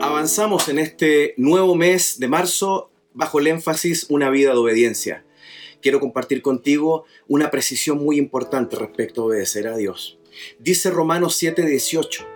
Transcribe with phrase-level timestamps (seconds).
[0.00, 5.24] Avanzamos en este nuevo mes de marzo bajo el énfasis Una vida de obediencia.
[5.82, 10.18] Quiero compartir contigo una precisión muy importante respecto a obedecer a Dios.
[10.58, 12.26] Dice Romanos 7:18.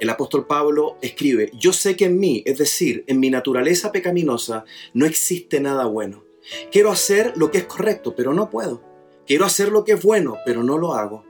[0.00, 4.64] El apóstol Pablo escribe, yo sé que en mí, es decir, en mi naturaleza pecaminosa,
[4.94, 6.24] no existe nada bueno.
[6.72, 8.82] Quiero hacer lo que es correcto, pero no puedo.
[9.26, 11.24] Quiero hacer lo que es bueno, pero no lo hago.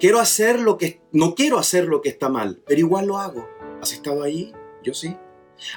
[0.00, 3.48] Quiero hacer lo que no quiero hacer lo que está mal, pero igual lo hago.
[3.80, 4.52] ¿Has estado allí?
[4.86, 5.16] Yo sí.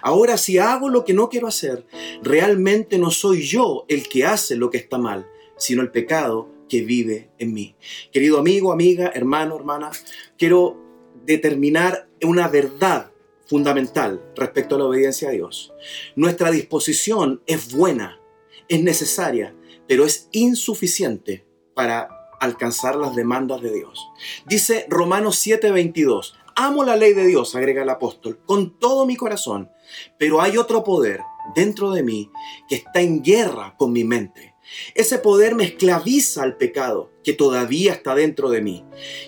[0.04, 1.88] Ahora, si hago lo que no quiero hacer,
[2.22, 5.28] realmente no soy yo el que hace lo que está mal,
[5.58, 7.76] sino el pecado que vive en mí.
[8.12, 9.90] Querido amigo, amiga, hermano, hermana,
[10.38, 10.78] quiero
[11.26, 13.12] determinar una verdad
[13.48, 15.74] fundamental respecto a la obediencia a Dios.
[16.16, 18.22] Nuestra disposición es buena,
[18.68, 19.56] es necesaria,
[19.88, 24.08] pero es insuficiente para alcanzar las demandas de Dios.
[24.46, 29.72] Dice Romanos 7:22, amo la ley de Dios, agrega el apóstol, con todo mi corazón,
[30.18, 31.22] pero hay otro poder
[31.56, 32.30] dentro de mí
[32.68, 34.56] que está en guerra con mi mente.
[34.94, 38.86] Ese poder me esclaviza al pecado que todavía está dentro de mí.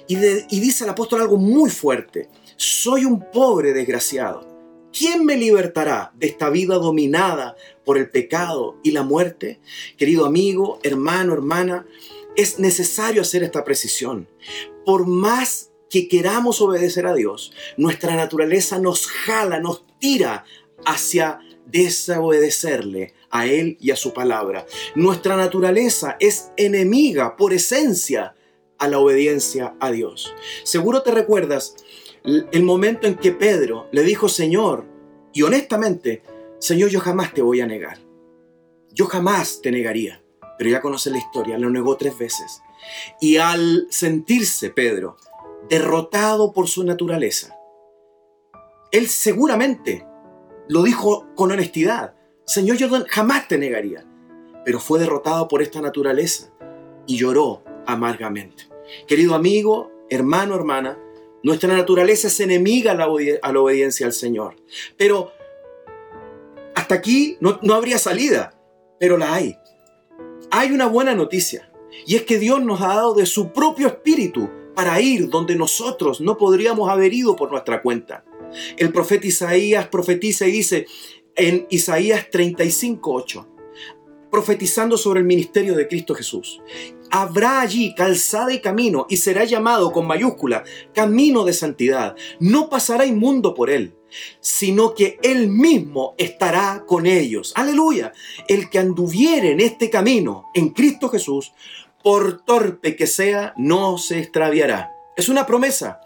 [0.07, 4.45] Y, y dice el apóstol algo muy fuerte, soy un pobre desgraciado.
[4.91, 9.61] ¿Quién me libertará de esta vida dominada por el pecado y la muerte?
[9.97, 11.87] Querido amigo, hermano, hermana,
[12.35, 14.27] es necesario hacer esta precisión.
[14.85, 20.45] Por más que queramos obedecer a Dios, nuestra naturaleza nos jala, nos tira
[20.85, 24.65] hacia desobedecerle a Él y a su palabra.
[24.95, 28.35] Nuestra naturaleza es enemiga por esencia
[28.79, 30.33] a la obediencia a Dios.
[30.63, 31.75] Seguro te recuerdas
[32.23, 34.85] el momento en que Pedro le dijo, Señor,
[35.33, 36.23] y honestamente,
[36.59, 37.99] Señor, yo jamás te voy a negar.
[38.93, 40.23] Yo jamás te negaría.
[40.57, 42.61] Pero ya conoces la historia, lo negó tres veces.
[43.19, 45.17] Y al sentirse Pedro
[45.71, 47.55] derrotado por su naturaleza,
[48.91, 50.05] él seguramente
[50.67, 52.13] lo dijo con honestidad.
[52.45, 54.05] Señor, yo jamás te negaría.
[54.65, 56.51] Pero fue derrotado por esta naturaleza
[57.07, 58.67] y lloró amargamente.
[59.07, 60.99] Querido amigo, hermano, hermana,
[61.41, 64.57] nuestra naturaleza es enemiga a la, obediencia al Señor.
[64.97, 65.31] Pero
[66.75, 68.53] hasta aquí no, no habría salida,
[68.99, 69.55] pero la hay.
[70.51, 71.71] Hay una buena noticia,
[72.05, 74.49] y es que Dios nos ha dado de su propio espíritu
[74.81, 78.25] para ir donde nosotros no podríamos haber ido por nuestra cuenta.
[78.77, 80.87] El profeta Isaías profetiza y dice
[81.35, 83.45] en Isaías 35:8,
[84.31, 86.63] profetizando sobre el ministerio de Cristo Jesús
[87.11, 90.63] habrá allí calzada y camino y será llamado con mayúscula
[90.95, 92.15] camino de santidad.
[92.39, 93.93] No pasará inmundo por él,
[94.39, 97.53] sino que él mismo estará con ellos.
[97.55, 98.13] Aleluya.
[98.47, 101.51] El que anduviere en este camino, en Cristo Jesús,
[102.03, 104.91] por torpe que sea, no se extraviará.
[105.15, 106.01] Es una promesa.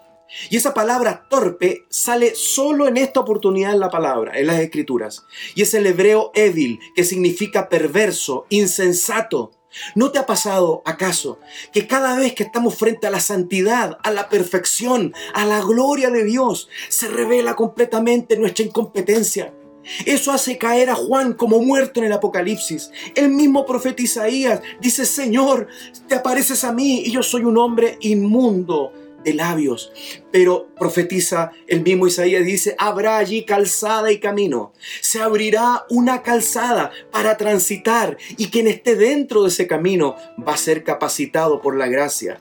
[0.50, 5.24] Y esa palabra torpe sale solo en esta oportunidad en la palabra, en las escrituras.
[5.54, 9.52] Y es el hebreo evil, que significa perverso, insensato.
[9.94, 11.38] ¿No te ha pasado acaso
[11.72, 16.10] que cada vez que estamos frente a la santidad, a la perfección, a la gloria
[16.10, 19.52] de Dios, se revela completamente nuestra incompetencia?
[20.04, 22.90] Eso hace caer a Juan como muerto en el Apocalipsis.
[23.14, 25.68] El mismo profeta Isaías dice, Señor,
[26.08, 28.92] te apareces a mí y yo soy un hombre inmundo
[29.26, 29.92] de labios.
[30.30, 34.72] Pero profetiza el mismo Isaías, dice, habrá allí calzada y camino.
[35.00, 40.14] Se abrirá una calzada para transitar y quien esté dentro de ese camino
[40.46, 42.40] va a ser capacitado por la gracia.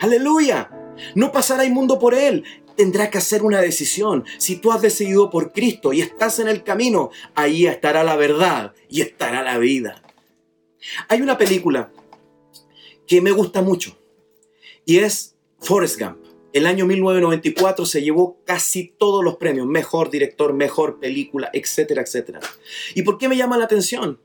[0.00, 0.70] Aleluya.
[1.14, 2.44] No pasará inmundo por él.
[2.76, 4.24] Tendrá que hacer una decisión.
[4.38, 8.74] Si tú has decidido por Cristo y estás en el camino, ahí estará la verdad
[8.88, 10.02] y estará la vida.
[11.08, 11.92] Hay una película
[13.06, 13.96] que me gusta mucho
[14.84, 16.18] y es Forrest Gump.
[16.52, 22.40] El año 1994 se llevó casi todos los premios, mejor director, mejor película, etcétera, etcétera.
[22.94, 24.20] ¿Y por qué me llama la atención?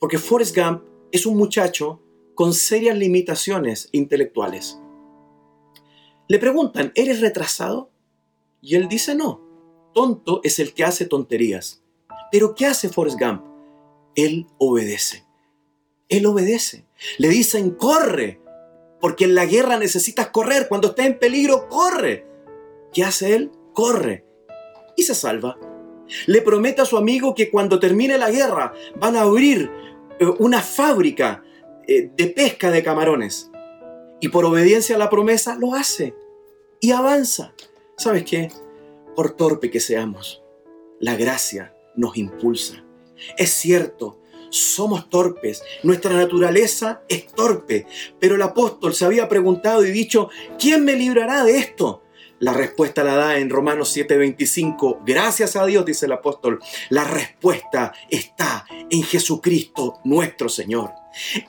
[0.00, 0.82] Porque Forrest Gump
[1.12, 2.00] es un muchacho
[2.34, 4.78] con serias limitaciones intelectuales.
[6.32, 7.90] Le preguntan, ¿eres retrasado?
[8.62, 9.42] Y él dice, no,
[9.92, 11.82] tonto es el que hace tonterías.
[12.30, 13.42] Pero ¿qué hace Forrest Gump?
[14.14, 15.26] Él obedece.
[16.08, 16.86] Él obedece.
[17.18, 18.40] Le dicen, corre,
[18.98, 20.68] porque en la guerra necesitas correr.
[20.68, 22.26] Cuando estés en peligro, corre.
[22.94, 23.52] ¿Qué hace él?
[23.74, 24.24] Corre.
[24.96, 25.58] Y se salva.
[26.24, 29.70] Le promete a su amigo que cuando termine la guerra van a abrir
[30.18, 31.44] eh, una fábrica
[31.86, 33.50] eh, de pesca de camarones.
[34.22, 36.14] Y por obediencia a la promesa lo hace.
[36.84, 37.54] Y avanza.
[37.96, 38.50] ¿Sabes qué?
[39.14, 40.42] Por torpe que seamos,
[40.98, 42.84] la gracia nos impulsa.
[43.38, 44.18] Es cierto,
[44.50, 47.86] somos torpes, nuestra naturaleza es torpe,
[48.18, 52.02] pero el apóstol se había preguntado y dicho, ¿quién me librará de esto?
[52.40, 55.02] La respuesta la da en Romanos 7:25.
[55.06, 56.58] Gracias a Dios, dice el apóstol.
[56.88, 60.90] La respuesta está en Jesucristo nuestro Señor.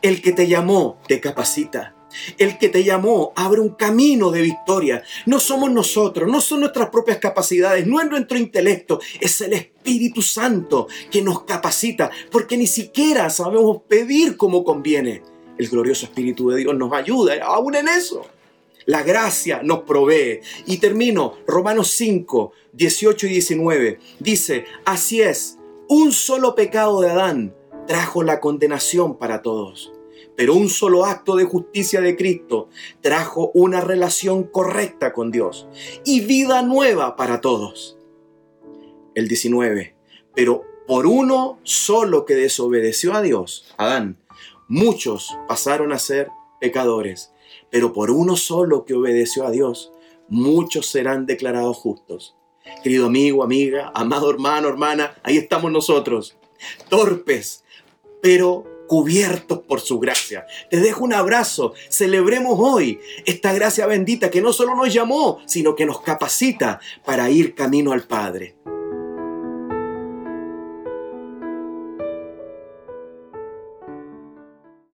[0.04, 1.96] El que te llamó te capacita.
[2.38, 5.04] El que te llamó abre un camino de victoria.
[5.26, 10.22] No somos nosotros, no son nuestras propias capacidades, no es nuestro intelecto, es el Espíritu
[10.22, 15.22] Santo que nos capacita, porque ni siquiera sabemos pedir como conviene.
[15.58, 18.26] El glorioso Espíritu de Dios nos ayuda aún en eso.
[18.86, 20.42] La gracia nos provee.
[20.66, 24.00] Y termino, Romanos 5, 18 y 19.
[24.20, 25.58] Dice, así es,
[25.88, 27.56] un solo pecado de Adán
[27.88, 29.94] trajo la condenación para todos.
[30.36, 32.70] Pero un solo acto de justicia de Cristo
[33.02, 35.68] trajo una relación correcta con Dios
[36.06, 37.98] y vida nueva para todos.
[39.16, 39.96] El 19.
[40.36, 44.18] Pero por uno solo que desobedeció a Dios, Adán,
[44.68, 47.34] muchos pasaron a ser pecadores
[47.74, 49.92] pero por uno solo que obedeció a Dios,
[50.30, 52.36] muchos serán declarados justos.
[52.84, 56.38] Querido amigo, amiga, amado hermano, hermana, ahí estamos nosotros,
[56.88, 57.64] torpes,
[58.22, 60.46] pero cubiertos por su gracia.
[60.70, 61.74] Te dejo un abrazo.
[61.90, 67.30] Celebremos hoy esta gracia bendita que no solo nos llamó, sino que nos capacita para
[67.30, 68.56] ir camino al Padre.